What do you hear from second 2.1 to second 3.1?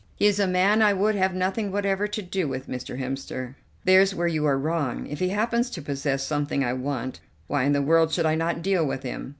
do with, Mr.